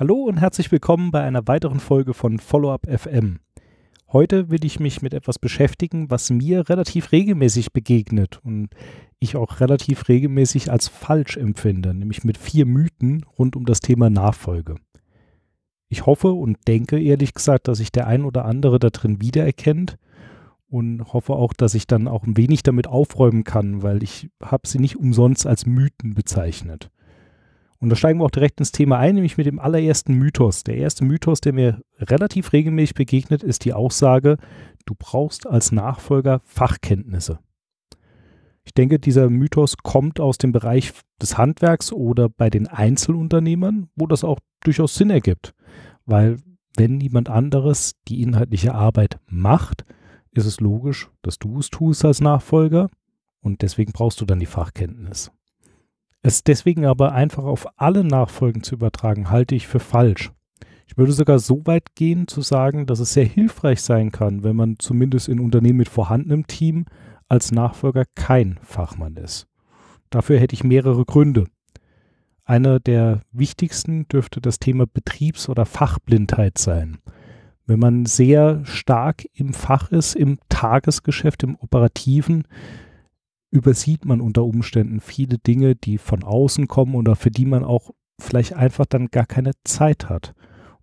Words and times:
Hallo 0.00 0.14
und 0.14 0.38
herzlich 0.38 0.72
willkommen 0.72 1.10
bei 1.10 1.20
einer 1.20 1.46
weiteren 1.46 1.78
Folge 1.78 2.14
von 2.14 2.38
Follow-up 2.38 2.86
FM. 2.88 3.40
Heute 4.10 4.48
will 4.48 4.64
ich 4.64 4.80
mich 4.80 5.02
mit 5.02 5.12
etwas 5.12 5.38
beschäftigen, 5.38 6.10
was 6.10 6.30
mir 6.30 6.70
relativ 6.70 7.12
regelmäßig 7.12 7.74
begegnet 7.74 8.40
und 8.42 8.70
ich 9.18 9.36
auch 9.36 9.60
relativ 9.60 10.08
regelmäßig 10.08 10.72
als 10.72 10.88
falsch 10.88 11.36
empfinde, 11.36 11.92
nämlich 11.92 12.24
mit 12.24 12.38
vier 12.38 12.64
Mythen 12.64 13.26
rund 13.38 13.56
um 13.56 13.66
das 13.66 13.80
Thema 13.80 14.08
Nachfolge. 14.08 14.76
Ich 15.90 16.06
hoffe 16.06 16.32
und 16.32 16.56
denke 16.66 16.98
ehrlich 16.98 17.34
gesagt, 17.34 17.68
dass 17.68 17.76
sich 17.76 17.92
der 17.92 18.06
ein 18.06 18.24
oder 18.24 18.46
andere 18.46 18.78
da 18.78 18.88
drin 18.88 19.20
wiedererkennt 19.20 19.98
und 20.70 21.12
hoffe 21.12 21.34
auch, 21.34 21.52
dass 21.52 21.74
ich 21.74 21.86
dann 21.86 22.08
auch 22.08 22.24
ein 22.24 22.38
wenig 22.38 22.62
damit 22.62 22.86
aufräumen 22.86 23.44
kann, 23.44 23.82
weil 23.82 24.02
ich 24.02 24.30
habe 24.42 24.66
sie 24.66 24.78
nicht 24.78 24.96
umsonst 24.96 25.46
als 25.46 25.66
Mythen 25.66 26.14
bezeichnet. 26.14 26.90
Und 27.80 27.88
da 27.88 27.96
steigen 27.96 28.20
wir 28.20 28.26
auch 28.26 28.30
direkt 28.30 28.60
ins 28.60 28.72
Thema 28.72 28.98
ein, 28.98 29.14
nämlich 29.14 29.38
mit 29.38 29.46
dem 29.46 29.58
allerersten 29.58 30.14
Mythos. 30.14 30.64
Der 30.64 30.76
erste 30.76 31.04
Mythos, 31.04 31.40
der 31.40 31.54
mir 31.54 31.80
relativ 31.98 32.52
regelmäßig 32.52 32.94
begegnet, 32.94 33.42
ist 33.42 33.64
die 33.64 33.72
Aussage, 33.72 34.36
du 34.84 34.94
brauchst 34.98 35.46
als 35.46 35.72
Nachfolger 35.72 36.40
Fachkenntnisse. 36.44 37.38
Ich 38.64 38.74
denke, 38.74 38.98
dieser 38.98 39.30
Mythos 39.30 39.78
kommt 39.78 40.20
aus 40.20 40.36
dem 40.36 40.52
Bereich 40.52 40.92
des 41.20 41.38
Handwerks 41.38 41.90
oder 41.92 42.28
bei 42.28 42.50
den 42.50 42.68
Einzelunternehmern, 42.68 43.88
wo 43.96 44.06
das 44.06 44.24
auch 44.24 44.38
durchaus 44.62 44.94
Sinn 44.94 45.10
ergibt. 45.10 45.54
Weil 46.04 46.36
wenn 46.76 46.98
niemand 46.98 47.30
anderes 47.30 47.94
die 48.08 48.20
inhaltliche 48.22 48.74
Arbeit 48.74 49.18
macht, 49.26 49.86
ist 50.32 50.46
es 50.46 50.60
logisch, 50.60 51.10
dass 51.22 51.38
du 51.38 51.58
es 51.58 51.70
tust 51.70 52.04
als 52.04 52.20
Nachfolger 52.20 52.90
und 53.40 53.62
deswegen 53.62 53.92
brauchst 53.92 54.20
du 54.20 54.26
dann 54.26 54.38
die 54.38 54.46
Fachkenntnis. 54.46 55.32
Es 56.22 56.44
deswegen 56.44 56.84
aber 56.84 57.12
einfach 57.12 57.44
auf 57.44 57.66
alle 57.76 58.04
Nachfolgen 58.04 58.62
zu 58.62 58.74
übertragen, 58.74 59.30
halte 59.30 59.54
ich 59.54 59.66
für 59.66 59.80
falsch. 59.80 60.30
Ich 60.86 60.98
würde 60.98 61.12
sogar 61.12 61.38
so 61.38 61.62
weit 61.66 61.94
gehen 61.94 62.26
zu 62.26 62.42
sagen, 62.42 62.86
dass 62.86 62.98
es 62.98 63.12
sehr 63.12 63.24
hilfreich 63.24 63.80
sein 63.80 64.10
kann, 64.10 64.42
wenn 64.42 64.56
man 64.56 64.76
zumindest 64.78 65.28
in 65.28 65.40
Unternehmen 65.40 65.78
mit 65.78 65.88
vorhandenem 65.88 66.46
Team 66.46 66.84
als 67.28 67.52
Nachfolger 67.52 68.04
kein 68.16 68.58
Fachmann 68.62 69.16
ist. 69.16 69.46
Dafür 70.10 70.40
hätte 70.40 70.54
ich 70.54 70.64
mehrere 70.64 71.04
Gründe. 71.04 71.46
Einer 72.44 72.80
der 72.80 73.20
wichtigsten 73.30 74.08
dürfte 74.08 74.40
das 74.40 74.58
Thema 74.58 74.84
Betriebs- 74.84 75.48
oder 75.48 75.64
Fachblindheit 75.64 76.58
sein. 76.58 76.98
Wenn 77.66 77.78
man 77.78 78.04
sehr 78.04 78.64
stark 78.64 79.24
im 79.32 79.54
Fach 79.54 79.92
ist, 79.92 80.16
im 80.16 80.40
Tagesgeschäft, 80.48 81.44
im 81.44 81.54
Operativen, 81.54 82.48
übersieht 83.50 84.04
man 84.04 84.20
unter 84.20 84.44
Umständen 84.44 85.00
viele 85.00 85.38
Dinge, 85.38 85.74
die 85.74 85.98
von 85.98 86.22
außen 86.22 86.68
kommen 86.68 86.94
oder 86.94 87.16
für 87.16 87.30
die 87.30 87.46
man 87.46 87.64
auch 87.64 87.90
vielleicht 88.20 88.54
einfach 88.54 88.86
dann 88.86 89.08
gar 89.08 89.26
keine 89.26 89.52
Zeit 89.64 90.08
hat. 90.08 90.34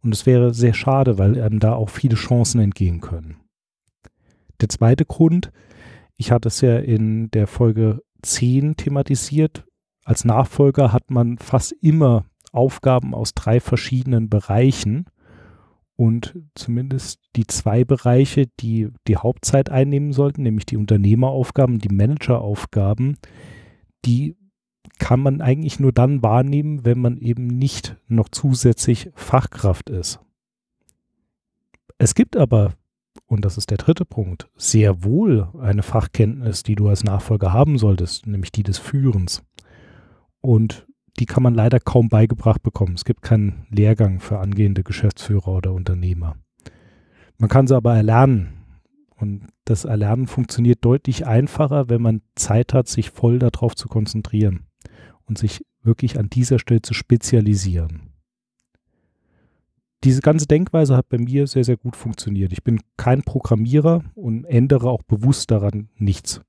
Und 0.01 0.13
es 0.13 0.25
wäre 0.25 0.53
sehr 0.53 0.73
schade, 0.73 1.17
weil 1.17 1.41
einem 1.41 1.59
da 1.59 1.73
auch 1.73 1.89
viele 1.89 2.15
Chancen 2.15 2.59
entgehen 2.61 3.01
können. 3.01 3.37
Der 4.61 4.69
zweite 4.69 5.05
Grund, 5.05 5.51
ich 6.15 6.31
hatte 6.31 6.47
es 6.47 6.61
ja 6.61 6.77
in 6.77 7.29
der 7.31 7.47
Folge 7.47 8.01
10 8.21 8.75
thematisiert, 8.75 9.65
als 10.03 10.25
Nachfolger 10.25 10.93
hat 10.93 11.11
man 11.11 11.37
fast 11.37 11.73
immer 11.73 12.25
Aufgaben 12.51 13.13
aus 13.13 13.33
drei 13.33 13.59
verschiedenen 13.59 14.29
Bereichen 14.29 15.05
und 15.97 16.37
zumindest 16.53 17.19
die 17.35 17.47
zwei 17.47 17.83
Bereiche, 17.83 18.45
die 18.59 18.89
die 19.07 19.17
Hauptzeit 19.17 19.69
einnehmen 19.69 20.13
sollten, 20.13 20.43
nämlich 20.43 20.67
die 20.67 20.77
Unternehmeraufgaben, 20.77 21.79
die 21.79 21.89
Manageraufgaben, 21.89 23.17
die 24.05 24.37
kann 24.99 25.19
man 25.19 25.41
eigentlich 25.41 25.79
nur 25.79 25.91
dann 25.91 26.21
wahrnehmen, 26.21 26.85
wenn 26.85 26.99
man 26.99 27.17
eben 27.17 27.47
nicht 27.47 27.97
noch 28.07 28.29
zusätzlich 28.29 29.11
Fachkraft 29.15 29.89
ist. 29.89 30.19
Es 31.97 32.13
gibt 32.13 32.37
aber, 32.37 32.73
und 33.25 33.43
das 33.43 33.57
ist 33.57 33.71
der 33.71 33.77
dritte 33.77 34.05
Punkt, 34.05 34.49
sehr 34.55 35.03
wohl 35.03 35.49
eine 35.59 35.81
Fachkenntnis, 35.81 36.61
die 36.61 36.75
du 36.75 36.87
als 36.89 37.03
Nachfolger 37.03 37.53
haben 37.53 37.79
solltest, 37.79 38.27
nämlich 38.27 38.51
die 38.51 38.63
des 38.63 38.77
Führens. 38.77 39.43
Und 40.41 40.87
die 41.19 41.25
kann 41.25 41.43
man 41.43 41.55
leider 41.55 41.79
kaum 41.79 42.09
beigebracht 42.09 42.61
bekommen. 42.61 42.93
Es 42.95 43.05
gibt 43.05 43.21
keinen 43.21 43.65
Lehrgang 43.69 44.19
für 44.19 44.39
angehende 44.39 44.83
Geschäftsführer 44.83 45.47
oder 45.47 45.73
Unternehmer. 45.73 46.35
Man 47.37 47.49
kann 47.49 47.67
sie 47.67 47.75
aber 47.75 47.95
erlernen. 47.95 48.53
Und 49.15 49.47
das 49.65 49.85
Erlernen 49.85 50.27
funktioniert 50.27 50.85
deutlich 50.85 51.25
einfacher, 51.25 51.89
wenn 51.89 52.01
man 52.03 52.21
Zeit 52.35 52.73
hat, 52.75 52.87
sich 52.87 53.09
voll 53.09 53.39
darauf 53.39 53.75
zu 53.75 53.87
konzentrieren 53.87 54.67
und 55.25 55.39
sich 55.39 55.65
wirklich 55.81 56.19
an 56.19 56.29
dieser 56.29 56.59
Stelle 56.59 56.83
zu 56.83 56.93
spezialisieren. 56.93 58.13
Diese 60.03 60.21
ganze 60.21 60.45
Denkweise 60.45 60.95
hat 60.95 61.09
bei 61.09 61.17
mir 61.17 61.47
sehr, 61.47 61.63
sehr 61.63 61.77
gut 61.77 61.95
funktioniert. 61.95 62.53
Ich 62.53 62.63
bin 62.63 62.79
kein 62.97 63.23
Programmierer 63.23 64.03
und 64.13 64.45
ändere 64.45 64.89
auch 64.89 65.01
bewusst 65.01 65.49
daran 65.49 65.89
nichts. 65.97 66.41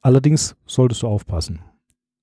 Allerdings 0.00 0.56
solltest 0.66 1.02
du 1.02 1.08
aufpassen. 1.08 1.60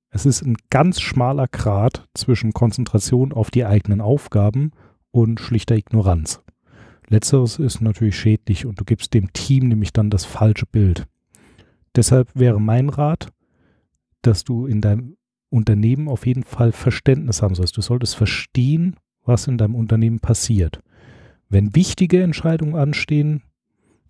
Es 0.10 0.26
ist 0.26 0.42
ein 0.42 0.58
ganz 0.70 1.02
schmaler 1.02 1.48
Grat 1.48 2.08
zwischen 2.14 2.54
Konzentration 2.54 3.34
auf 3.34 3.52
die 3.52 3.66
eigenen 3.66 4.02
Aufgaben 4.02 4.72
und 5.12 5.40
schlichter 5.40 5.76
Ignoranz. 5.76 6.42
Letzteres 7.10 7.60
ist 7.60 7.82
natürlich 7.82 8.18
schädlich 8.18 8.66
und 8.66 8.80
du 8.80 8.86
gibst 8.86 9.14
dem 9.14 9.32
Team 9.34 9.68
nämlich 9.68 9.94
dann 9.94 10.10
das 10.10 10.26
falsche 10.26 10.66
Bild. 10.66 11.08
Deshalb 11.96 12.30
wäre 12.36 12.62
mein 12.62 12.90
Rat, 12.90 13.30
dass 14.22 14.44
du 14.44 14.66
in 14.66 14.82
deinem 14.82 15.18
Unternehmen 15.50 16.10
auf 16.10 16.26
jeden 16.26 16.44
Fall 16.44 16.72
Verständnis 16.72 17.42
haben 17.42 17.56
sollst. 17.56 17.78
Du 17.78 17.82
solltest 17.82 18.16
verstehen, 18.16 18.96
was 19.24 19.48
in 19.48 19.58
deinem 19.58 19.76
Unternehmen 19.76 20.20
passiert. 20.20 20.82
Wenn 21.50 21.76
wichtige 21.76 22.22
Entscheidungen 22.24 22.76
anstehen, 22.76 23.42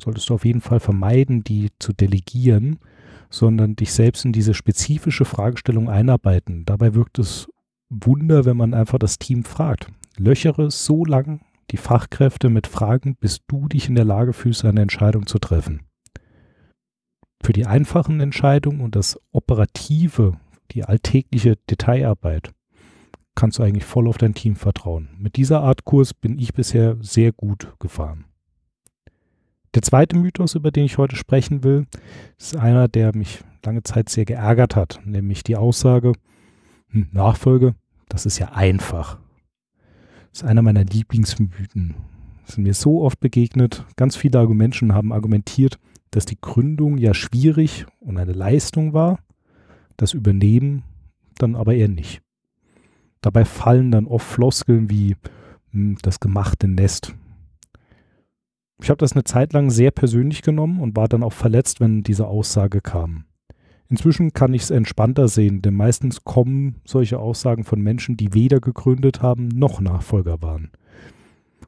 solltest 0.02 0.30
du 0.30 0.36
auf 0.36 0.46
jeden 0.46 0.62
Fall 0.62 0.80
vermeiden, 0.80 1.44
die 1.44 1.70
zu 1.80 1.94
delegieren, 1.94 2.80
sondern 3.30 3.76
dich 3.76 3.94
selbst 3.94 4.26
in 4.26 4.32
diese 4.32 4.54
spezifische 4.54 5.26
Fragestellung 5.26 5.90
einarbeiten. 5.90 6.66
Dabei 6.66 6.94
wirkt 6.94 7.20
es 7.20 7.48
Wunder, 7.90 8.46
wenn 8.46 8.58
man 8.58 8.74
einfach 8.74 9.00
das 9.00 9.18
Team 9.20 9.44
fragt. 9.44 9.88
Löchere 10.18 10.72
so 10.72 11.06
lang 11.06 11.42
die 11.72 11.78
Fachkräfte 11.78 12.50
mit 12.50 12.68
Fragen, 12.68 13.16
bis 13.16 13.40
du 13.48 13.68
dich 13.68 13.90
in 13.90 13.96
der 13.96 14.06
Lage 14.06 14.34
fühlst, 14.34 14.64
eine 14.66 14.82
Entscheidung 14.82 15.28
zu 15.28 15.38
treffen. 15.38 15.82
Für 17.44 17.54
die 17.54 17.66
einfachen 17.66 18.20
Entscheidungen 18.20 18.82
und 18.82 18.96
das 18.96 19.20
Operative, 19.32 20.38
die 20.72 20.86
alltägliche 20.86 21.58
Detailarbeit, 21.70 22.52
kannst 23.36 23.60
du 23.60 23.64
eigentlich 23.64 23.86
voll 23.86 24.08
auf 24.08 24.18
dein 24.18 24.34
Team 24.34 24.56
vertrauen. 24.56 25.10
Mit 25.18 25.36
dieser 25.36 25.62
Art 25.62 25.86
Kurs 25.86 26.14
bin 26.14 26.40
ich 26.40 26.54
bisher 26.54 26.98
sehr 27.02 27.32
gut 27.32 27.74
gefahren. 27.80 28.26
Der 29.74 29.82
zweite 29.82 30.18
Mythos, 30.18 30.56
über 30.56 30.72
den 30.72 30.86
ich 30.86 30.98
heute 30.98 31.16
sprechen 31.16 31.64
will, 31.64 31.86
ist 32.38 32.56
einer, 32.56 32.88
der 32.88 33.16
mich 33.16 33.44
lange 33.64 33.84
Zeit 33.84 34.10
sehr 34.10 34.26
geärgert 34.26 34.76
hat, 34.76 35.02
nämlich 35.06 35.44
die 35.44 35.56
Aussage, 35.56 36.14
hm, 36.90 37.08
Nachfolge, 37.12 37.76
das 38.10 38.26
ist 38.26 38.40
ja 38.40 38.54
einfach. 38.54 39.20
Das 40.32 40.42
ist 40.42 40.48
einer 40.48 40.62
meiner 40.62 40.86
Lieblingsmythen. 40.86 41.96
Das 42.46 42.56
sind 42.56 42.64
mir 42.64 42.74
so 42.74 43.04
oft 43.04 43.20
begegnet. 43.20 43.86
Ganz 43.98 44.16
viele 44.16 44.40
Argumente 44.40 44.88
haben 44.94 45.12
argumentiert, 45.12 45.80
dass 46.12 46.26
die 46.26 46.40
Gründung 46.40 46.98
ja 46.98 47.14
schwierig 47.14 47.86
und 48.00 48.18
eine 48.18 48.32
Leistung 48.32 48.94
war, 48.94 49.20
das 49.98 50.14
Übernehmen 50.14 50.84
dann 51.38 51.56
aber 51.56 51.76
eher 51.76 51.90
nicht. 51.90 52.22
Dabei 53.22 53.44
fallen 53.44 53.92
dann 53.92 54.08
oft 54.08 54.26
Floskeln 54.26 54.90
wie 54.90 55.18
hm, 55.72 55.98
das 56.02 56.20
gemachte 56.22 56.68
Nest 56.68 57.14
ich 58.88 58.90
habe 58.90 59.00
das 59.00 59.12
eine 59.12 59.26
Zeit 59.26 59.52
lang 59.52 59.70
sehr 59.70 59.92
persönlich 59.92 60.44
genommen 60.44 60.80
und 60.80 60.96
war 60.96 61.10
dann 61.10 61.22
auch 61.22 61.34
verletzt, 61.34 61.82
wenn 61.82 62.04
diese 62.04 62.26
Aussage 62.26 62.80
kam. 62.80 63.26
Inzwischen 63.90 64.32
kann 64.32 64.54
ich 64.54 64.62
es 64.62 64.70
entspannter 64.70 65.28
sehen, 65.28 65.62
denn 65.62 65.74
meistens 65.74 66.24
kommen 66.24 66.78
solche 66.86 67.20
Aussagen 67.20 67.66
von 67.66 67.82
Menschen, 67.82 68.16
die 68.16 68.34
weder 68.34 68.62
gegründet 68.62 69.22
haben 69.22 69.50
noch 69.50 69.82
Nachfolger 69.82 70.42
waren. 70.42 70.72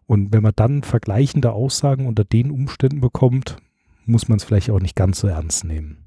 Und 0.05 0.31
wenn 0.31 0.43
man 0.43 0.53
dann 0.55 0.81
vergleichende 0.81 1.51
Aussagen 1.51 2.07
unter 2.07 2.23
den 2.23 2.51
Umständen 2.51 3.01
bekommt, 3.01 3.57
muss 4.05 4.29
man 4.29 4.37
es 4.37 4.45
vielleicht 4.45 4.69
auch 4.69 4.79
nicht 4.79 4.95
ganz 4.95 5.19
so 5.19 5.27
ernst 5.27 5.65
nehmen. 5.65 5.97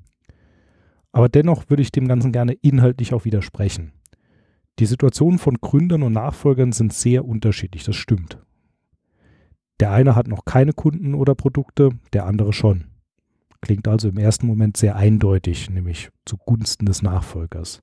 Aber 1.13 1.29
dennoch 1.29 1.69
würde 1.69 1.83
ich 1.83 1.93
dem 1.93 2.09
Ganzen 2.09 2.33
gerne 2.33 2.55
inhaltlich 2.55 3.13
auch 3.13 3.27
widersprechen. 3.27 3.93
Die 4.79 4.87
Situationen 4.87 5.39
von 5.39 5.59
Gründern 5.61 6.05
und 6.05 6.15
Nachfolgern 6.15 6.73
sind 6.73 6.95
sehr 6.95 7.27
unterschiedlich, 7.27 7.85
das 7.85 7.97
stimmt. 7.97 8.39
Der 9.83 9.91
eine 9.91 10.15
hat 10.15 10.29
noch 10.29 10.45
keine 10.45 10.75
Kunden 10.75 11.13
oder 11.13 11.35
Produkte, 11.35 11.91
der 12.13 12.27
andere 12.27 12.53
schon. 12.53 12.85
Klingt 13.61 13.89
also 13.89 14.11
im 14.11 14.17
ersten 14.17 14.47
Moment 14.47 14.77
sehr 14.77 14.95
eindeutig, 14.95 15.71
nämlich 15.71 16.11
zugunsten 16.25 16.87
des 16.87 17.03
Nachfolgers. 17.03 17.81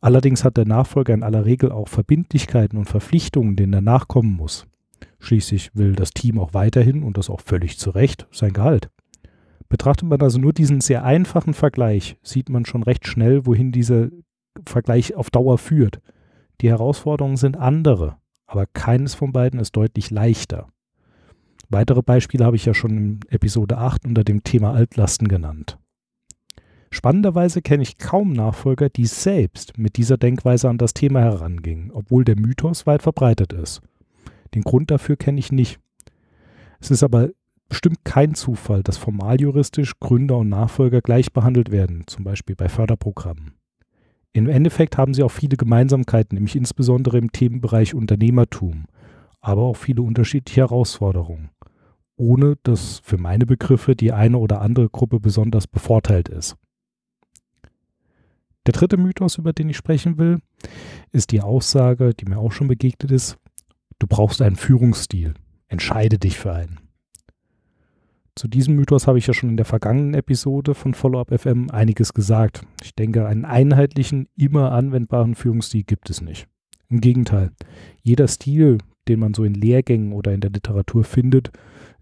Allerdings 0.00 0.42
hat 0.42 0.56
der 0.56 0.64
Nachfolger 0.64 1.14
in 1.14 1.22
aller 1.22 1.44
Regel 1.44 1.70
auch 1.70 1.86
Verbindlichkeiten 1.86 2.76
und 2.76 2.86
Verpflichtungen, 2.86 3.54
denen 3.54 3.72
er 3.72 3.82
nachkommen 3.82 4.32
muss. 4.32 4.66
Schließlich 5.20 5.70
will 5.76 5.92
das 5.92 6.10
Team 6.10 6.40
auch 6.40 6.54
weiterhin, 6.54 7.04
und 7.04 7.16
das 7.16 7.30
auch 7.30 7.40
völlig 7.40 7.78
zu 7.78 7.90
Recht, 7.90 8.26
sein 8.32 8.52
Gehalt. 8.52 8.90
Betrachtet 9.68 10.08
man 10.08 10.20
also 10.20 10.40
nur 10.40 10.52
diesen 10.52 10.80
sehr 10.80 11.04
einfachen 11.04 11.54
Vergleich, 11.54 12.16
sieht 12.24 12.48
man 12.48 12.66
schon 12.66 12.82
recht 12.82 13.06
schnell, 13.06 13.46
wohin 13.46 13.70
dieser 13.70 14.08
Vergleich 14.66 15.14
auf 15.14 15.30
Dauer 15.30 15.58
führt. 15.58 16.00
Die 16.62 16.68
Herausforderungen 16.68 17.36
sind 17.36 17.56
andere 17.56 18.16
aber 18.52 18.66
keines 18.66 19.14
von 19.14 19.32
beiden 19.32 19.58
ist 19.58 19.76
deutlich 19.76 20.10
leichter. 20.10 20.68
Weitere 21.72 22.02
Beispiele 22.02 22.44
habe 22.44 22.56
ich 22.56 22.66
ja 22.66 22.74
schon 22.74 22.90
in 22.90 23.20
Episode 23.30 23.78
8 23.78 24.04
unter 24.04 24.24
dem 24.24 24.44
Thema 24.44 24.74
Altlasten 24.74 25.26
genannt. 25.26 25.78
Spannenderweise 26.90 27.62
kenne 27.62 27.82
ich 27.82 27.96
kaum 27.96 28.34
Nachfolger, 28.34 28.90
die 28.90 29.06
selbst 29.06 29.78
mit 29.78 29.96
dieser 29.96 30.18
Denkweise 30.18 30.68
an 30.68 30.76
das 30.76 30.92
Thema 30.92 31.20
herangingen, 31.20 31.90
obwohl 31.90 32.24
der 32.24 32.38
Mythos 32.38 32.86
weit 32.86 33.02
verbreitet 33.02 33.54
ist. 33.54 33.80
Den 34.54 34.60
Grund 34.62 34.90
dafür 34.90 35.16
kenne 35.16 35.38
ich 35.38 35.50
nicht. 35.50 35.80
Es 36.78 36.90
ist 36.90 37.02
aber 37.02 37.30
bestimmt 37.70 38.04
kein 38.04 38.34
Zufall, 38.34 38.82
dass 38.82 38.98
formaljuristisch 38.98 39.98
Gründer 39.98 40.36
und 40.36 40.50
Nachfolger 40.50 41.00
gleich 41.00 41.32
behandelt 41.32 41.70
werden, 41.70 42.04
zum 42.06 42.22
Beispiel 42.22 42.54
bei 42.54 42.68
Förderprogrammen. 42.68 43.52
Im 44.34 44.50
Endeffekt 44.50 44.98
haben 44.98 45.14
sie 45.14 45.22
auch 45.22 45.30
viele 45.30 45.56
Gemeinsamkeiten, 45.56 46.36
nämlich 46.36 46.54
insbesondere 46.54 47.16
im 47.16 47.32
Themenbereich 47.32 47.94
Unternehmertum, 47.94 48.84
aber 49.40 49.62
auch 49.62 49.76
viele 49.76 50.02
unterschiedliche 50.02 50.60
Herausforderungen, 50.60 51.48
ohne 52.22 52.56
dass 52.62 53.00
für 53.00 53.18
meine 53.18 53.46
Begriffe 53.46 53.96
die 53.96 54.12
eine 54.12 54.38
oder 54.38 54.62
andere 54.62 54.88
Gruppe 54.88 55.18
besonders 55.18 55.66
bevorteilt 55.66 56.28
ist. 56.28 56.56
Der 58.64 58.72
dritte 58.72 58.96
Mythos, 58.96 59.38
über 59.38 59.52
den 59.52 59.68
ich 59.68 59.76
sprechen 59.76 60.18
will, 60.18 60.38
ist 61.10 61.32
die 61.32 61.40
Aussage, 61.40 62.14
die 62.14 62.26
mir 62.26 62.38
auch 62.38 62.52
schon 62.52 62.68
begegnet 62.68 63.10
ist, 63.10 63.38
du 63.98 64.06
brauchst 64.06 64.40
einen 64.40 64.54
Führungsstil, 64.54 65.34
entscheide 65.66 66.20
dich 66.20 66.38
für 66.38 66.52
einen. 66.52 66.78
Zu 68.36 68.46
diesem 68.46 68.76
Mythos 68.76 69.08
habe 69.08 69.18
ich 69.18 69.26
ja 69.26 69.34
schon 69.34 69.50
in 69.50 69.56
der 69.56 69.66
vergangenen 69.66 70.14
Episode 70.14 70.74
von 70.74 70.94
Follow-up 70.94 71.36
FM 71.36 71.70
einiges 71.70 72.14
gesagt. 72.14 72.64
Ich 72.84 72.94
denke, 72.94 73.26
einen 73.26 73.44
einheitlichen, 73.44 74.28
immer 74.36 74.70
anwendbaren 74.70 75.34
Führungsstil 75.34 75.82
gibt 75.82 76.08
es 76.08 76.20
nicht. 76.20 76.46
Im 76.88 77.00
Gegenteil, 77.00 77.50
jeder 78.00 78.28
Stil, 78.28 78.78
den 79.08 79.20
man 79.20 79.34
so 79.34 79.44
in 79.44 79.54
Lehrgängen 79.54 80.12
oder 80.12 80.32
in 80.32 80.40
der 80.40 80.50
Literatur 80.50 81.04
findet, 81.04 81.50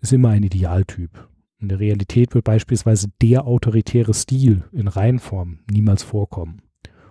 ist 0.01 0.13
immer 0.13 0.31
ein 0.31 0.43
Idealtyp. 0.43 1.29
In 1.59 1.69
der 1.69 1.81
Realität 1.81 2.35
wird 2.35 2.45
beispielsweise 2.45 3.09
der 3.21 3.47
autoritäre 3.47 4.15
Stil 4.15 4.65
in 4.73 4.89
Reihenform 4.89 5.59
niemals 5.71 6.03
vorkommen. 6.03 6.63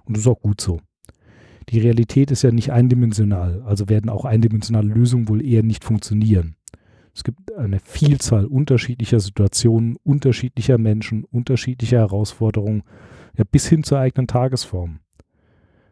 Und 0.05 0.17
das 0.17 0.21
ist 0.21 0.27
auch 0.27 0.41
gut 0.41 0.59
so. 0.59 0.79
Die 1.69 1.79
Realität 1.79 2.31
ist 2.31 2.41
ja 2.41 2.51
nicht 2.51 2.71
eindimensional, 2.71 3.61
also 3.61 3.89
werden 3.89 4.09
auch 4.09 4.25
eindimensionale 4.25 4.87
Lösungen 4.87 5.29
wohl 5.29 5.45
eher 5.45 5.61
nicht 5.61 5.83
funktionieren. 5.83 6.55
Es 7.13 7.23
gibt 7.23 7.53
eine 7.55 7.79
Vielzahl 7.79 8.45
unterschiedlicher 8.45 9.19
Situationen, 9.19 9.97
unterschiedlicher 10.03 10.77
Menschen, 10.77 11.25
unterschiedlicher 11.25 11.99
Herausforderungen, 11.99 12.83
ja, 13.37 13.43
bis 13.43 13.67
hin 13.67 13.83
zur 13.83 13.99
eigenen 13.99 14.27
Tagesform. 14.27 14.99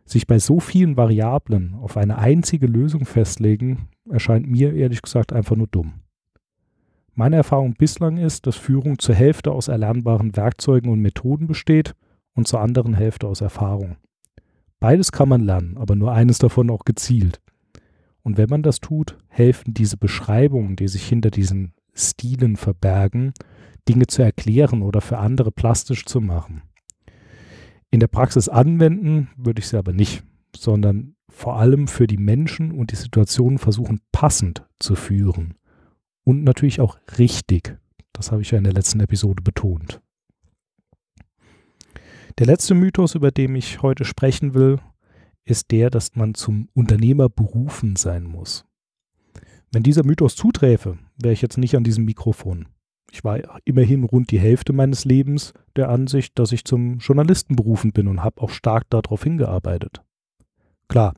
Sich 0.07 0.25
bei 0.25 0.39
so 0.39 0.61
vielen 0.61 0.95
Variablen 0.95 1.75
auf 1.75 1.97
eine 1.97 2.17
einzige 2.17 2.65
Lösung 2.65 3.05
festlegen, 3.05 3.89
erscheint 4.09 4.47
mir 4.47 4.73
ehrlich 4.73 5.01
gesagt 5.01 5.33
einfach 5.33 5.57
nur 5.57 5.67
dumm. 5.67 5.95
Meine 7.13 7.35
Erfahrung 7.35 7.73
bislang 7.73 8.17
ist, 8.17 8.47
dass 8.47 8.55
Führung 8.55 8.99
zur 8.99 9.15
Hälfte 9.15 9.51
aus 9.51 9.67
erlernbaren 9.67 10.37
Werkzeugen 10.37 10.89
und 10.89 11.01
Methoden 11.01 11.45
besteht 11.45 11.93
und 12.33 12.47
zur 12.47 12.61
anderen 12.61 12.93
Hälfte 12.93 13.27
aus 13.27 13.41
Erfahrung. 13.41 13.97
Beides 14.79 15.11
kann 15.11 15.27
man 15.27 15.41
lernen, 15.41 15.75
aber 15.77 15.95
nur 15.95 16.13
eines 16.13 16.37
davon 16.37 16.69
auch 16.69 16.85
gezielt. 16.85 17.41
Und 18.23 18.37
wenn 18.37 18.49
man 18.49 18.63
das 18.63 18.79
tut, 18.79 19.17
helfen 19.27 19.73
diese 19.73 19.97
Beschreibungen, 19.97 20.77
die 20.77 20.87
sich 20.87 21.05
hinter 21.05 21.31
diesen 21.31 21.73
Stilen 21.93 22.55
verbergen, 22.55 23.33
Dinge 23.89 24.07
zu 24.07 24.21
erklären 24.21 24.83
oder 24.83 25.01
für 25.01 25.17
andere 25.17 25.51
plastisch 25.51 26.05
zu 26.05 26.21
machen. 26.21 26.61
In 27.89 27.99
der 27.99 28.07
Praxis 28.07 28.49
anwenden 28.49 29.29
würde 29.37 29.59
ich 29.59 29.67
sie 29.67 29.77
aber 29.77 29.93
nicht, 29.93 30.23
sondern 30.55 31.15
vor 31.29 31.57
allem 31.57 31.87
für 31.87 32.07
die 32.07 32.17
Menschen 32.17 32.71
und 32.71 32.91
die 32.91 32.95
Situationen 32.95 33.59
versuchen 33.59 34.01
passend 34.11 34.65
zu 34.79 34.95
führen. 34.95 35.55
Und 36.23 36.43
natürlich 36.43 36.81
auch 36.81 36.97
richtig. 37.17 37.77
Das 38.11 38.31
habe 38.31 38.41
ich 38.41 38.51
ja 38.51 38.57
in 38.57 38.63
der 38.63 38.73
letzten 38.73 38.99
Episode 38.99 39.41
betont. 39.41 40.01
Der 42.37 42.45
letzte 42.45 42.75
Mythos, 42.75 43.15
über 43.15 43.31
den 43.31 43.55
ich 43.55 43.81
heute 43.81 44.05
sprechen 44.05 44.53
will, 44.53 44.79
ist 45.43 45.71
der, 45.71 45.89
dass 45.89 46.15
man 46.15 46.33
zum 46.33 46.69
Unternehmer 46.73 47.29
berufen 47.29 47.95
sein 47.95 48.23
muss. 48.23 48.65
Wenn 49.71 49.83
dieser 49.83 50.03
Mythos 50.03 50.35
zuträfe, 50.35 50.97
wäre 51.21 51.33
ich 51.33 51.41
jetzt 51.41 51.57
nicht 51.57 51.75
an 51.75 51.83
diesem 51.83 52.05
Mikrofon. 52.05 52.67
Ich 53.11 53.23
war 53.23 53.39
immerhin 53.65 54.03
rund 54.03 54.31
die 54.31 54.39
Hälfte 54.39 54.73
meines 54.73 55.05
Lebens 55.05 55.53
der 55.75 55.89
Ansicht, 55.89 56.37
dass 56.37 56.51
ich 56.51 56.65
zum 56.65 56.97
Journalisten 56.99 57.55
berufen 57.55 57.91
bin 57.91 58.07
und 58.07 58.23
habe 58.23 58.41
auch 58.41 58.49
stark 58.49 58.89
darauf 58.89 59.23
hingearbeitet. 59.23 60.01
Klar, 60.89 61.13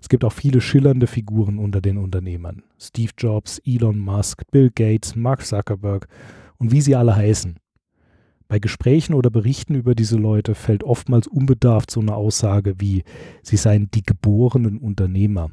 es 0.00 0.08
gibt 0.08 0.24
auch 0.24 0.32
viele 0.32 0.60
schillernde 0.60 1.06
Figuren 1.06 1.58
unter 1.58 1.80
den 1.80 1.98
Unternehmern. 1.98 2.62
Steve 2.78 3.12
Jobs, 3.16 3.60
Elon 3.64 3.98
Musk, 3.98 4.42
Bill 4.50 4.70
Gates, 4.74 5.16
Mark 5.16 5.44
Zuckerberg 5.44 6.08
und 6.58 6.72
wie 6.72 6.80
sie 6.80 6.94
alle 6.94 7.16
heißen. 7.16 7.58
Bei 8.48 8.58
Gesprächen 8.58 9.14
oder 9.14 9.30
Berichten 9.30 9.74
über 9.74 9.94
diese 9.94 10.16
Leute 10.16 10.54
fällt 10.54 10.82
oftmals 10.82 11.28
unbedarft 11.28 11.90
so 11.90 12.00
eine 12.00 12.16
Aussage 12.16 12.80
wie, 12.80 13.04
sie 13.42 13.56
seien 13.56 13.90
die 13.92 14.02
geborenen 14.02 14.78
Unternehmer. 14.78 15.50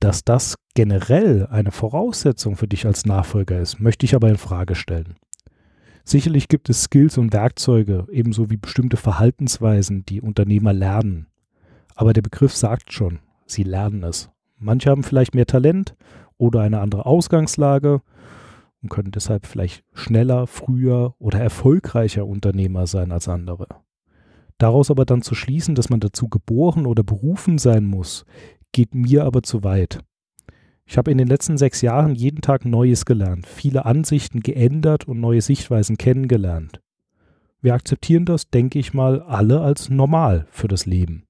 Dass 0.00 0.24
das 0.24 0.56
generell 0.74 1.46
eine 1.50 1.72
Voraussetzung 1.72 2.56
für 2.56 2.68
dich 2.68 2.86
als 2.86 3.06
Nachfolger 3.06 3.60
ist, 3.60 3.80
möchte 3.80 4.06
ich 4.06 4.14
aber 4.14 4.28
in 4.28 4.38
Frage 4.38 4.74
stellen. 4.74 5.16
Sicherlich 6.04 6.48
gibt 6.48 6.70
es 6.70 6.84
Skills 6.84 7.18
und 7.18 7.32
Werkzeuge, 7.32 8.06
ebenso 8.10 8.50
wie 8.50 8.56
bestimmte 8.56 8.96
Verhaltensweisen, 8.96 10.04
die 10.06 10.20
Unternehmer 10.20 10.72
lernen. 10.72 11.26
Aber 11.94 12.12
der 12.12 12.22
Begriff 12.22 12.56
sagt 12.56 12.92
schon, 12.92 13.18
sie 13.46 13.62
lernen 13.62 14.02
es. 14.02 14.30
Manche 14.58 14.90
haben 14.90 15.02
vielleicht 15.02 15.34
mehr 15.34 15.46
Talent 15.46 15.94
oder 16.36 16.62
eine 16.62 16.80
andere 16.80 17.06
Ausgangslage 17.06 18.02
und 18.82 18.88
können 18.88 19.10
deshalb 19.10 19.46
vielleicht 19.46 19.84
schneller, 19.92 20.46
früher 20.46 21.14
oder 21.18 21.40
erfolgreicher 21.40 22.26
Unternehmer 22.26 22.86
sein 22.86 23.12
als 23.12 23.28
andere. 23.28 23.66
Daraus 24.58 24.90
aber 24.90 25.04
dann 25.04 25.22
zu 25.22 25.34
schließen, 25.34 25.74
dass 25.74 25.90
man 25.90 26.00
dazu 26.00 26.28
geboren 26.28 26.86
oder 26.86 27.02
berufen 27.02 27.58
sein 27.58 27.86
muss, 27.86 28.24
geht 28.72 28.94
mir 28.94 29.24
aber 29.24 29.42
zu 29.42 29.64
weit. 29.64 30.00
Ich 30.90 30.98
habe 30.98 31.12
in 31.12 31.18
den 31.18 31.28
letzten 31.28 31.56
sechs 31.56 31.82
Jahren 31.82 32.16
jeden 32.16 32.40
Tag 32.40 32.64
Neues 32.64 33.04
gelernt, 33.04 33.46
viele 33.46 33.84
Ansichten 33.84 34.40
geändert 34.40 35.06
und 35.06 35.20
neue 35.20 35.40
Sichtweisen 35.40 35.98
kennengelernt. 35.98 36.80
Wir 37.62 37.74
akzeptieren 37.74 38.24
das, 38.24 38.50
denke 38.50 38.80
ich 38.80 38.92
mal, 38.92 39.22
alle 39.22 39.60
als 39.60 39.88
normal 39.88 40.48
für 40.50 40.66
das 40.66 40.86
Leben. 40.86 41.28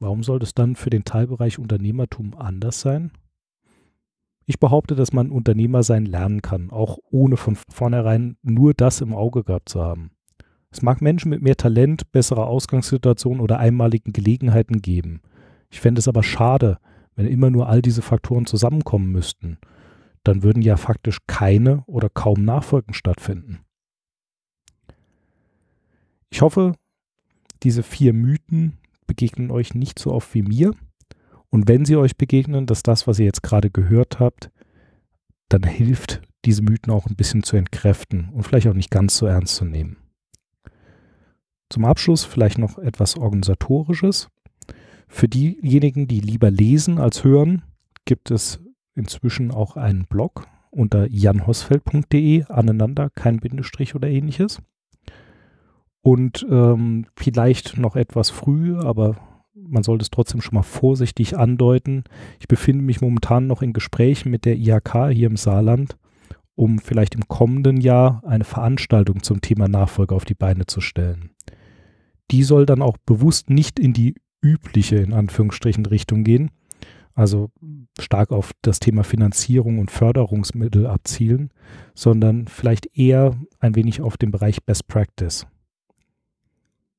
Warum 0.00 0.24
soll 0.24 0.40
das 0.40 0.52
dann 0.52 0.74
für 0.74 0.90
den 0.90 1.04
Teilbereich 1.04 1.60
Unternehmertum 1.60 2.34
anders 2.36 2.80
sein? 2.80 3.12
Ich 4.46 4.58
behaupte, 4.58 4.96
dass 4.96 5.12
man 5.12 5.30
Unternehmer 5.30 5.84
sein 5.84 6.04
lernen 6.04 6.42
kann, 6.42 6.70
auch 6.72 6.98
ohne 7.08 7.36
von 7.36 7.56
vornherein 7.70 8.36
nur 8.42 8.74
das 8.74 9.00
im 9.00 9.14
Auge 9.14 9.44
gehabt 9.44 9.68
zu 9.68 9.80
haben. 9.80 10.10
Es 10.72 10.82
mag 10.82 11.00
Menschen 11.00 11.30
mit 11.30 11.40
mehr 11.40 11.56
Talent, 11.56 12.10
besserer 12.10 12.48
Ausgangssituation 12.48 13.38
oder 13.38 13.60
einmaligen 13.60 14.12
Gelegenheiten 14.12 14.82
geben. 14.82 15.20
Ich 15.70 15.80
fände 15.80 16.00
es 16.00 16.08
aber 16.08 16.24
schade, 16.24 16.78
wenn 17.16 17.26
immer 17.26 17.50
nur 17.50 17.68
all 17.68 17.82
diese 17.82 18.02
Faktoren 18.02 18.46
zusammenkommen 18.46 19.10
müssten. 19.10 19.58
Dann 20.24 20.42
würden 20.42 20.62
ja 20.62 20.76
faktisch 20.76 21.18
keine 21.26 21.84
oder 21.86 22.08
kaum 22.08 22.44
Nachfolgen 22.44 22.94
stattfinden. 22.94 23.60
Ich 26.30 26.40
hoffe, 26.40 26.74
diese 27.62 27.82
vier 27.82 28.12
Mythen 28.12 28.78
begegnen 29.06 29.50
euch 29.50 29.74
nicht 29.74 29.98
so 29.98 30.12
oft 30.12 30.34
wie 30.34 30.42
mir 30.42 30.72
und 31.50 31.68
wenn 31.68 31.84
sie 31.84 31.96
euch 31.96 32.16
begegnen, 32.16 32.66
dass 32.66 32.82
das, 32.82 33.06
was 33.06 33.18
ihr 33.18 33.26
jetzt 33.26 33.42
gerade 33.42 33.70
gehört 33.70 34.20
habt, 34.20 34.50
dann 35.50 35.64
hilft, 35.64 36.22
diese 36.44 36.62
Mythen 36.62 36.92
auch 36.92 37.06
ein 37.06 37.14
bisschen 37.14 37.42
zu 37.42 37.56
entkräften 37.56 38.30
und 38.30 38.44
vielleicht 38.44 38.66
auch 38.66 38.74
nicht 38.74 38.90
ganz 38.90 39.16
so 39.16 39.26
ernst 39.26 39.56
zu 39.56 39.64
nehmen. 39.64 39.98
Zum 41.68 41.84
Abschluss 41.84 42.24
vielleicht 42.24 42.58
noch 42.58 42.78
etwas 42.78 43.16
Organisatorisches. 43.16 44.28
Für 45.14 45.28
diejenigen, 45.28 46.08
die 46.08 46.20
lieber 46.20 46.50
lesen 46.50 46.98
als 46.98 47.22
hören, 47.22 47.62
gibt 48.06 48.30
es 48.30 48.60
inzwischen 48.94 49.50
auch 49.50 49.76
einen 49.76 50.06
Blog 50.06 50.46
unter 50.70 51.06
janhosfeld.de 51.06 52.44
aneinander, 52.44 53.10
kein 53.10 53.38
Bindestrich 53.38 53.94
oder 53.94 54.08
ähnliches. 54.08 54.62
Und 56.00 56.46
ähm, 56.50 57.04
vielleicht 57.14 57.76
noch 57.76 57.94
etwas 57.94 58.30
früh, 58.30 58.74
aber 58.78 59.16
man 59.54 59.82
sollte 59.82 60.02
es 60.02 60.10
trotzdem 60.10 60.40
schon 60.40 60.54
mal 60.54 60.62
vorsichtig 60.62 61.36
andeuten. 61.36 62.04
Ich 62.40 62.48
befinde 62.48 62.82
mich 62.82 63.02
momentan 63.02 63.46
noch 63.46 63.60
in 63.60 63.74
Gesprächen 63.74 64.30
mit 64.30 64.46
der 64.46 64.56
IHK 64.56 65.10
hier 65.12 65.26
im 65.26 65.36
Saarland, 65.36 65.98
um 66.54 66.78
vielleicht 66.78 67.14
im 67.14 67.28
kommenden 67.28 67.76
Jahr 67.76 68.22
eine 68.26 68.44
Veranstaltung 68.44 69.22
zum 69.22 69.42
Thema 69.42 69.68
Nachfolge 69.68 70.14
auf 70.14 70.24
die 70.24 70.34
Beine 70.34 70.64
zu 70.64 70.80
stellen. 70.80 71.32
Die 72.30 72.44
soll 72.44 72.64
dann 72.64 72.80
auch 72.80 72.96
bewusst 72.96 73.50
nicht 73.50 73.78
in 73.78 73.92
die 73.92 74.14
übliche, 74.42 74.96
in 74.96 75.12
Anführungsstrichen, 75.12 75.86
Richtung 75.86 76.24
gehen, 76.24 76.50
also 77.14 77.50
stark 77.98 78.30
auf 78.32 78.52
das 78.62 78.80
Thema 78.80 79.04
Finanzierung 79.04 79.78
und 79.78 79.90
Förderungsmittel 79.90 80.86
abzielen, 80.86 81.50
sondern 81.94 82.48
vielleicht 82.48 82.96
eher 82.96 83.36
ein 83.58 83.74
wenig 83.74 84.00
auf 84.00 84.16
den 84.16 84.30
Bereich 84.30 84.62
Best 84.64 84.88
Practice. 84.88 85.46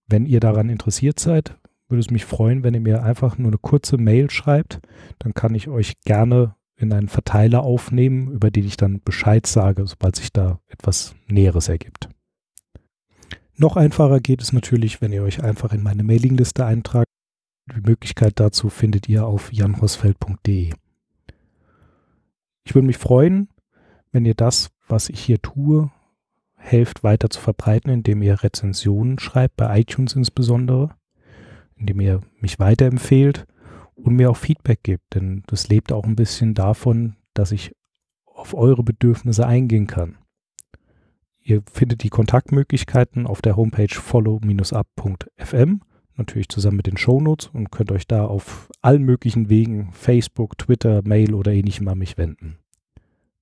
Wenn 0.08 0.26
ihr 0.26 0.40
daran 0.40 0.70
interessiert 0.70 1.20
seid, 1.20 1.58
würde 1.88 2.00
es 2.00 2.12
mich 2.12 2.26
freuen, 2.26 2.64
wenn 2.64 2.74
ihr 2.74 2.82
mir 2.82 3.04
einfach 3.04 3.38
nur 3.38 3.50
eine 3.50 3.58
kurze 3.58 3.98
Mail 3.98 4.30
schreibt. 4.30 4.80
Dann 5.20 5.34
kann 5.34 5.56
ich 5.56 5.68
euch 5.68 6.02
gerne 6.02 6.56
in 6.76 6.92
einen 6.92 7.08
Verteiler 7.08 7.64
aufnehmen, 7.64 8.32
über 8.32 8.52
den 8.52 8.66
ich 8.66 8.78
dann 8.78 9.02
Bescheid 9.04 9.46
sage, 9.46 9.86
sobald 9.86 10.16
sich 10.16 10.34
da 10.34 10.60
etwas 10.68 11.16
Näheres 11.28 11.70
ergibt. 11.70 12.10
Noch 13.56 13.78
einfacher 13.78 14.20
geht 14.20 14.42
es 14.42 14.52
natürlich, 14.52 15.02
wenn 15.02 15.14
ihr 15.14 15.24
euch 15.24 15.44
einfach 15.44 15.74
in 15.74 15.84
meine 15.84 16.04
Mailingliste 16.04 16.66
eintragt. 16.66 17.13
Die 17.68 17.82
Möglichkeit 17.82 18.40
dazu 18.40 18.70
findet 18.70 19.08
ihr 19.08 19.26
auf 19.26 19.54
janhosfeld.de. 19.54 20.74
Ich 22.66 22.76
würde 22.76 22.88
mich 22.88 22.98
freuen, 22.98 23.50
wenn 24.12 24.26
ihr 24.26 24.36
das, 24.36 24.72
was 24.88 25.10
ich 25.10 25.20
hier 25.20 25.42
tue, 25.42 25.92
helft 26.56 27.04
weiter 27.04 27.30
zu 27.30 27.40
verbreiten, 27.40 27.92
indem 27.92 28.22
ihr 28.22 28.44
Rezensionen 28.44 29.20
schreibt, 29.20 29.58
bei 29.58 29.80
iTunes 29.80 30.16
insbesondere, 30.16 30.96
indem 31.76 32.00
ihr 32.00 32.22
mich 32.40 32.60
weiterempfehlt 32.60 33.46
und 33.96 34.16
mir 34.16 34.30
auch 34.30 34.38
Feedback 34.38 34.84
gibt, 34.84 35.16
denn 35.16 35.44
das 35.48 35.68
lebt 35.68 35.92
auch 35.92 36.06
ein 36.06 36.16
bisschen 36.16 36.54
davon, 36.54 37.16
dass 37.34 37.52
ich 37.52 37.76
auf 38.26 38.54
eure 38.54 38.84
Bedürfnisse 38.84 39.46
eingehen 39.46 39.88
kann. 39.88 40.18
Ihr 41.40 41.62
findet 41.72 42.04
die 42.04 42.10
Kontaktmöglichkeiten 42.10 43.28
auf 43.28 43.42
der 43.42 43.56
Homepage 43.56 43.94
follow-up.fm, 43.94 45.82
natürlich 46.18 46.50
zusammen 46.50 46.78
mit 46.78 46.88
den 46.88 46.98
Shownotes 46.98 47.50
und 47.54 47.72
könnt 47.72 47.92
euch 47.92 48.08
da 48.08 48.26
auf 48.26 48.70
allen 48.82 49.04
möglichen 49.04 49.50
Wegen, 49.50 49.92
Facebook, 49.94 50.58
Twitter, 50.58 51.02
Mail 51.04 51.34
oder 51.34 51.52
ähnlichem 51.52 51.88
an 51.88 51.98
mich 51.98 52.18
wenden. 52.18 52.58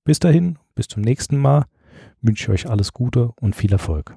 Bis 0.04 0.18
dahin, 0.18 0.58
bis 0.74 0.88
zum 0.88 1.02
nächsten 1.02 1.36
Mal, 1.38 1.66
wünsche 2.20 2.44
ich 2.44 2.48
euch 2.48 2.70
alles 2.70 2.92
Gute 2.92 3.32
und 3.40 3.54
viel 3.54 3.72
Erfolg. 3.72 4.16